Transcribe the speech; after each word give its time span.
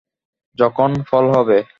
যখন 0.57 0.89
ফল 1.09 1.25
হবে। 1.29 1.57